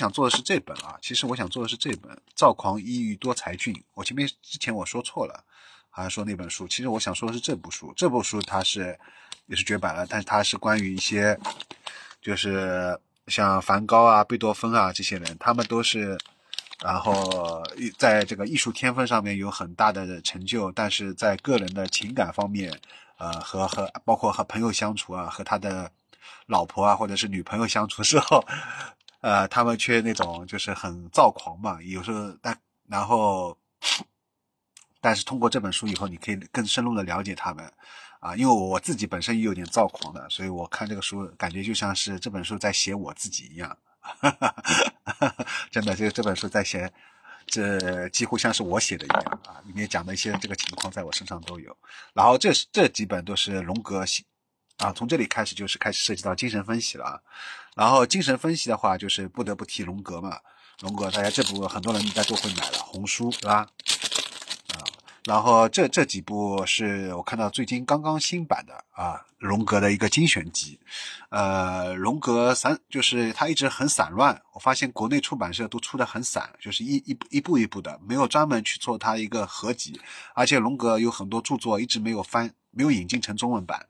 [0.00, 3.74] 想做的是这本啊，其实我想做的是这本《躁狂抑郁多才俊》。
[3.92, 5.44] 我前面之前我说错了，
[5.90, 7.92] 好像说那本书，其实我想说的是这部书。
[7.94, 8.98] 这部书它是
[9.44, 11.38] 也是绝版了，但是它是关于一些，
[12.22, 16.16] 就是像梵高啊、贝多芬啊这些人，他们都是，
[16.82, 17.62] 然后
[17.98, 22.72] 在这个艺术天分上面有很大的成就，但是在个人的情感方面，
[23.18, 25.92] 呃，和和包括和朋友相处啊，和他的
[26.46, 28.42] 老婆啊或者是女朋友相处时候。
[29.20, 32.58] 呃，他们却那种就是很躁狂嘛，有时候但
[32.88, 33.56] 然后，
[35.00, 37.70] 但是通过这本书以后，你可以更深入的了解他们，
[38.20, 43.76] 啊，因为我自己本身也有点躁狂的，所以我看这个书感觉就像是这本书在写我自己一样，
[45.70, 46.90] 真的，这这本书在写，
[47.46, 51.76] 这几乎像是我写的一样啊，里面讲的一些这个情况在我身上都有，
[52.14, 54.24] 然后这这几本都是荣格写。
[54.80, 57.20] 啊，从这里开始就是开始涉及到精神分析了啊，
[57.74, 60.38] 然后精神分析的话，就是不得不提荣格嘛。
[60.80, 63.66] 荣格，大家这部很多人应该都会买了，红书对吧？
[64.72, 64.80] 啊，
[65.26, 70.80] 然后这这几部是我看到最近刚刚新版的啊，荣格的一个精选集。
[71.28, 80.00] 呃，荣格散就是他一直很散乱，我发现国内出版社都出的很散，就是一一一步一步的，没有专门去做他一个合集。
[80.34, 83.86] 而且荣格有很多著作一直没有翻，没有引进成中文版。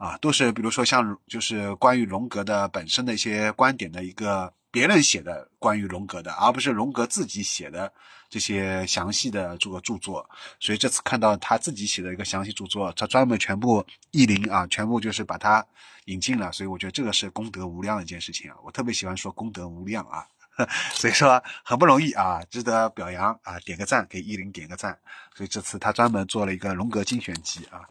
[0.00, 7.92] 啊，都是比如说像就是关于荣格的本身的一些观点的一个别人写的关于荣格的，而不是荣格自己写的
[8.30, 10.26] 这些详细的这个著作。
[10.58, 15.62] 所以这次看到他自己写的一个详细著作，他专门全部译林啊，全部就是把它
[16.06, 16.50] 引进了。
[16.50, 20.24] 所以我觉得这个是功德无量的一件事情啊，我特别喜欢说功德无量啊，
[20.96, 24.98] 所以说很不容易啊，值得表扬啊，点个赞给译林点个赞。
[25.36, 27.84] 所以这次他专门做了一个荣格精选集啊。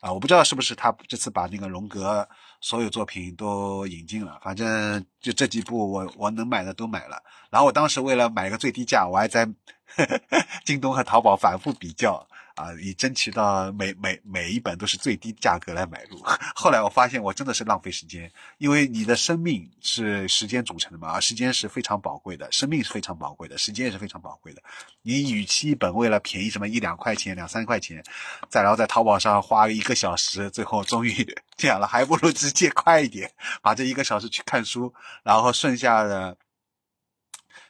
[0.00, 2.28] 啊，我不知道是不是他这次把那个荣格
[2.60, 7.20] 所有作品都引进了，反正就这几部我我能买的都买了。
[7.50, 12.27] 然后我当时为了买个最低价，我还在呵 呵京东和淘宝反复比较。
[12.58, 16.20] 啊，以争取到每每每一本都是最低价格来买入。
[16.56, 24.60] 后来我发现我真的是浪费时间，因为你的生命是时间组成的嘛，而时间是非常宝贵的，生命是非常宝贵的，时间也是非常宝贵的。
[25.02, 28.02] 你与其一本为了便宜什么一两块钱、两三块钱，
[28.50, 31.12] 再然后在淘宝上花一个小时，最后终于
[31.56, 33.30] 这样了，还不如直接快一点，
[33.62, 34.92] 把这一个小时去看书，
[35.22, 36.36] 然后剩下的。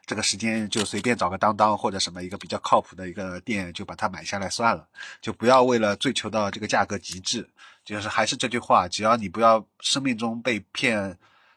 [0.08, 4.88] 这个时间就随便找个当当或者什么一个比较靠谱的一个店，就把它买下来算了，
[5.20, 7.46] 就不要为了追求到这个价格极致，
[7.84, 11.14] 就是还是这句话，只要你不要生命中被骗、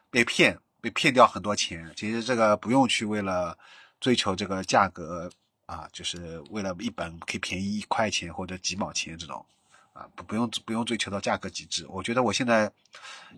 [0.09, 3.57] 被骗、被骗掉很多钱，其实这个不用去为了
[4.01, 5.31] 追求这个价格
[5.65, 9.45] 啊，就是为了一本可以便宜一块钱或者几毛钱这种。
[9.93, 12.71] 啊，不不用不用追求到价格极致，我觉得我现在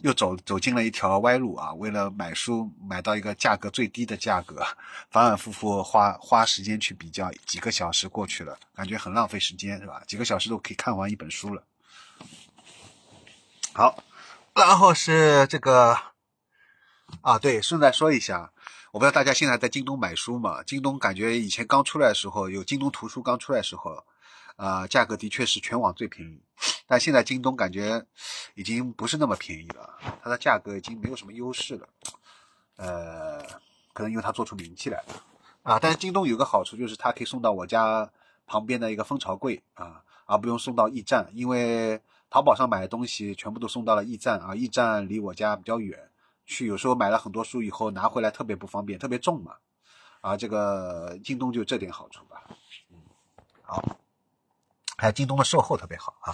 [0.02, 1.74] 又走走进了一条歪路啊！
[1.74, 4.64] 为了买书买到一个价格最低的价格，
[5.10, 10.04] 反反复复花花时间去比较，几个小时过去了，感觉很浪费时间，是吧？
[10.08, 11.64] 几个小时都可以看完一本书了。
[13.74, 14.04] 好，
[14.54, 15.98] 然后是这个
[17.22, 18.52] 啊，对，顺带说一下，
[18.92, 20.62] 我不知道大家现在在京东买书嘛？
[20.62, 24.06] 京东感觉以前刚出来的时候，有京东图书刚出来的时候。
[24.56, 26.40] 啊，价格的确是全网最便宜，
[26.86, 28.06] 但现在京东感觉
[28.54, 31.88] 已经不是那么便宜了，它的价格已经没有什么优势了。
[32.76, 33.44] 呃，
[33.94, 35.24] 可能因为它做出名气来了
[35.64, 35.80] 啊。
[35.80, 38.10] 但是京东有个好处就是它可以送到我家
[38.46, 46.10] 旁边的一个蜂巢柜啊，而不用送到驿站，因为淘宝上买的东西全部都送到了驿站啊，驿站离我家比较远，
[46.46, 49.56] 去有时候买了很多书以后拿回来特别不方便，特别重嘛。
[50.22, 52.44] 啊，这个京东就这点好处吧。
[52.92, 52.98] 嗯，
[53.62, 53.84] 好。
[55.04, 56.34] 还有京东的售后特别好啊，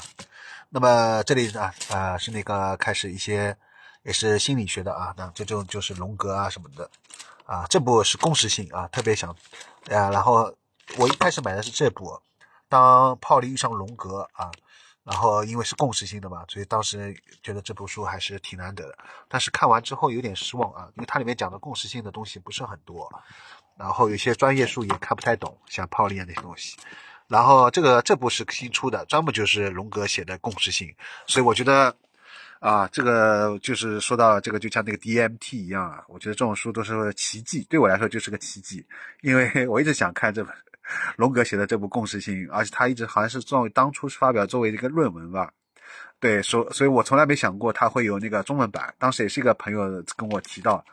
[0.70, 3.58] 那么这里啊啊是那个开始一些
[4.04, 6.88] 也是心理学的啊，那这种就是荣格啊什么的
[7.48, 9.32] 啊，这部是共识性啊，特别想
[9.90, 10.56] 啊，然后
[10.98, 12.22] 我一开始买的是这部，
[12.68, 14.52] 当泡利遇上荣格啊，
[15.04, 18.96] 然后因为是共识性的嘛，所以当时觉得这部书还是挺难得的，
[19.28, 23.12] 但是看完之后有点失望啊，因为它里面讲的共识性的东西不是很多，
[23.76, 26.78] 然后有些专业术语也看不太懂，像泡利啊那些东西。
[27.30, 30.92] 然后这个这部是新出的，专门就是荣格写的共识性，
[31.28, 31.96] 所以我觉得，
[32.60, 38.84] 啊，这个就是说到这个，就像那个 DMT 一样啊，我觉得这种书都是奇迹，对我来说就是个奇迹，
[39.22, 40.52] 因为我一直想看这本
[41.18, 45.54] 荣格写的这部共识性，而且他一直好像是作为当初发表作为一个论文吧，
[46.20, 50.84] 对，所所以我从来没想过他会有那个中文版，当时也是一个朋友跟我提到，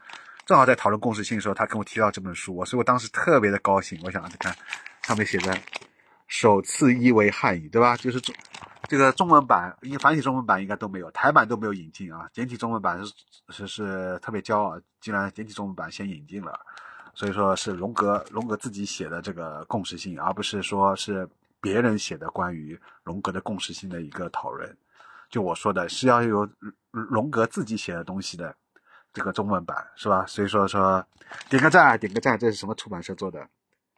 [0.44, 4.54] 正好在讨论共识性的时候，他跟我提到这本书，我所以我当时特别的高兴，我想你看
[5.02, 5.58] 上面写的。
[6.26, 7.96] 首次译为汉语，对吧？
[7.96, 8.34] 就是中
[8.88, 12.28] 这个中文版，因为繁体中文版应该都没有，台版都没有引进啊。
[12.32, 13.12] 简体中文版是
[13.48, 16.60] 是是特别骄傲，竟然简体中文版先引进了
[17.14, 21.28] 所以说是荣格荣格自己写的这个共识性，而不是说是
[21.60, 24.76] 别人写的关于荣格的共识性的一个讨论。
[25.30, 26.48] 就我说的是要有
[26.90, 28.54] 荣格自己写的东西的
[29.12, 30.26] 这个中文版，是吧？
[30.26, 31.04] 所以说说
[31.48, 33.48] 点个赞，点个赞，这是什么出版社做的？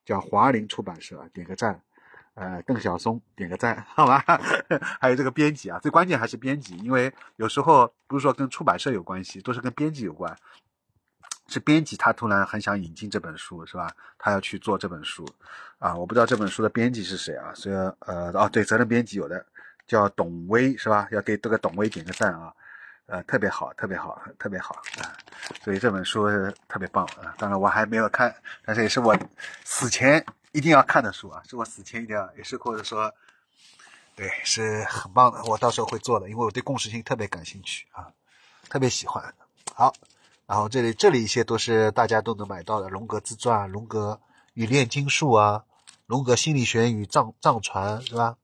[0.05, 1.83] 叫华林出版社，点个赞。
[2.39, 4.23] 呃，邓小松点个赞，好吧？
[5.01, 10.37] 还有这个编辑啊，最关键还是编辑，因为有时候不是说跟出版社有关系，都是跟编辑有关。
[11.49, 13.91] 是编辑他突然很想引进这本书，是吧？
[14.19, 15.27] 他要去做这本书
[15.79, 17.51] 啊，我不知道这本书的编辑是谁啊？
[17.55, 19.45] 所以呃，哦，对，责任编辑有的
[19.87, 21.09] 叫董威，是吧？
[21.11, 22.53] 要给这个董威点个赞啊，
[23.07, 25.17] 呃，特别好，特别好，特别好啊！
[25.65, 26.29] 所以这本书
[26.69, 27.35] 特别棒啊！
[27.39, 28.35] 当然我还没有看，
[28.67, 29.17] 但是也是我
[29.65, 30.23] 死前。
[30.53, 33.13] 一定要看的书啊，是我死前一定要，也是或者说，
[34.17, 35.45] 对，是很棒的。
[35.45, 38.09] 我到时候会做的，因为我对共识性特别感兴趣啊，
[38.71, 39.35] 特别喜欢。
[39.75, 39.93] 好，
[40.47, 44.19] 然后这里这里一些都是大家都能买到的，《荣格自传》《荣格
[44.55, 45.65] 与炼金术》啊，
[46.07, 48.37] 《荣格心理学与藏藏传》是吧？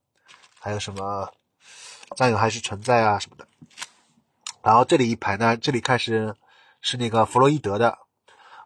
[0.60, 1.32] 还有什么
[2.16, 3.48] 《占有还是存在》啊什么的。
[4.62, 6.34] 然后这里一排呢，这里开始
[6.82, 7.98] 是那个弗洛伊德的，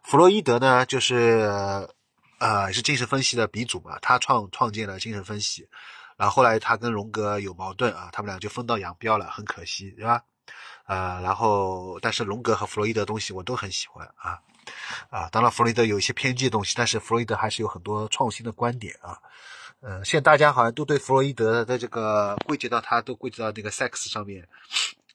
[0.03, 1.89] 弗洛伊德呢就是。
[2.39, 3.99] 呃，是精神分析的鼻祖嘛？
[4.01, 5.67] 他创创建了精神分析，
[6.15, 10.23] 然后后来他跟荣格有矛盾啊，他们俩就分道扬镳了，很可惜，对吧？
[10.85, 14.39] 呃，然后但是荣格和弗洛伊德东西我都很喜欢啊
[15.09, 19.19] 啊，当然弗洛伊德有一些偏激的东西，但是弗洛伊德还是有很多创新的观点啊。
[19.81, 24.47] 呃，现在大家好像都对弗洛伊德的这个归结到他都归结到那个 sex 上面，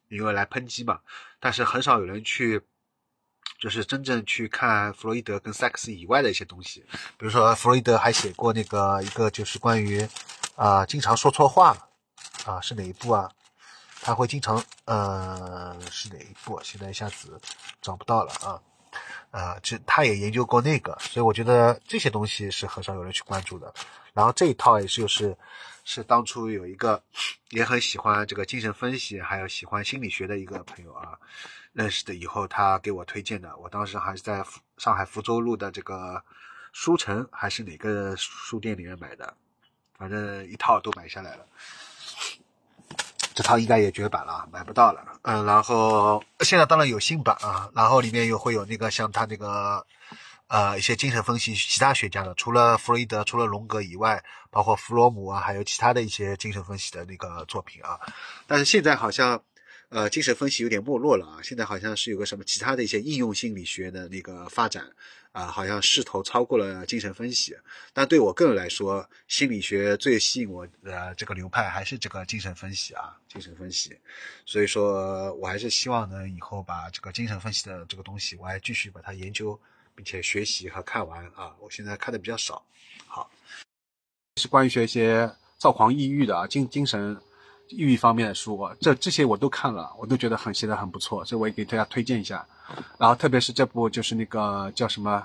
[0.09, 1.01] 因为来抨击嘛，
[1.41, 2.61] 但是很少有人去。
[3.65, 6.85] 就是真正去看弗洛伊德跟萨克斯以外的一些东西，
[7.17, 10.07] 比如说弗洛伊德还写过那个一个就是关于
[10.55, 11.75] 啊经常说错话
[12.45, 13.31] 啊是哪一部啊？
[14.03, 16.61] 他会经常呃是哪一部？
[16.63, 17.41] 现在一下子
[17.81, 18.61] 找不到了啊
[19.31, 23.73] 啊，这他也研究过那个，所以我觉得这些东西是很少有人去关注的。
[24.13, 25.37] 然后这一套也就是
[25.85, 27.03] 是当初有一个
[27.51, 31.19] 也很喜欢这个精神分析还有喜欢心理学的一个朋友啊。
[31.73, 33.57] 认识的以后，他给我推荐的。
[33.57, 34.45] 我当时还是在
[34.79, 36.23] 上海福州路的这个
[36.73, 39.37] 书城，还是哪个书店里面买的，
[39.99, 41.45] 反正一套都买下来了。
[43.35, 45.05] 这套应该也绝版了，买不到了。
[45.23, 49.85] 嗯，然后现在当然有新版啊，然后里面又会有那个像他那个
[50.47, 57.99] 呃一些精神分析其他学家的，除了弗洛伊德、除了荣格以外，包括弗洛姆啊，还有其他的一些精神分析的那个作品啊。
[58.47, 59.43] 但是现在好像。
[59.91, 64.91] 呃，精神分析有点没落了啊，现在好像是有个什么其他的一些应用心理学的那个发展
[65.31, 67.57] 啊，好像势头超过了精神分析。
[67.93, 73.97] 但对我个人来说，心理学最吸引我的这个流派还是这个精神分析啊，精神分析。
[74.45, 79.59] 所以说我还是希望能，以后把这个精神分析的这个东西，我还继续把它研究，
[79.95, 81.55] 并且学习和看完啊。
[81.61, 82.65] 我现在看的比较少。
[83.07, 83.31] 好，
[84.41, 87.17] 是关于学一些躁狂抑郁的啊，精精神。
[87.69, 92.45] 抑郁方面的书，这这些我都看了，我都觉得很写的很不错，所以我也给大家推荐一下。
[92.99, 95.25] 然后特别是这部就是那个叫什么，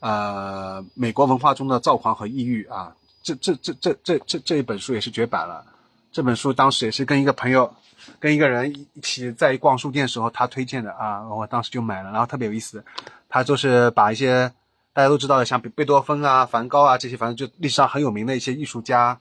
[0.00, 5.64] 呃，美国文化中的躁狂和抑郁啊，这这这这这这这一本书也是绝版了。
[6.10, 7.72] 这本书当时也是跟一个朋友，
[8.18, 12.84] 跟一个人一起在逛书店的时候他推荐的啊，我当时就买了，然后特别有意思，
[13.28, 14.52] 他就是把一些
[14.92, 19.18] 大家都知道的像贝贝多芬啊、梵高啊这些，反正就历史上很有名的一些艺术家。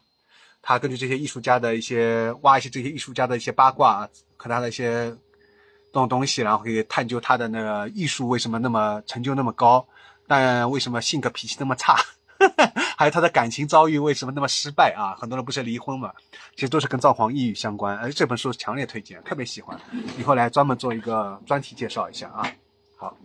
[0.66, 9.86] 他根据这些艺术家的一些挖一些这些艺术家的一些八卦和他的一些这种东西，然后可以探究他的那个艺术为什么那么成就那么高，
[10.26, 11.98] 但为什么性格脾气那么差，
[12.98, 15.14] 还有他的感情遭遇为什么那么失败啊？
[15.20, 16.14] 很多人不是离婚嘛，
[16.56, 17.98] 其实都是跟躁狂抑郁相关。
[17.98, 19.78] 而这本书强烈推荐，特别喜欢，
[20.18, 22.50] 以后来专门做一个专题介绍一下啊。
[22.98, 23.16] 好。